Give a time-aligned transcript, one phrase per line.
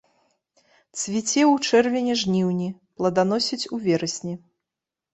[1.01, 2.69] Цвіце ў чэрвені-жніўні,
[2.99, 4.35] пладаносіць у верасні.